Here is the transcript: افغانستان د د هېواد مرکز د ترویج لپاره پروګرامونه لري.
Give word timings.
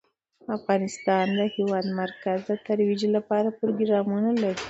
افغانستان 0.57 1.25
د 1.33 1.37
د 1.39 1.41
هېواد 1.55 1.85
مرکز 2.01 2.39
د 2.49 2.51
ترویج 2.65 3.01
لپاره 3.15 3.55
پروګرامونه 3.59 4.29
لري. 4.43 4.59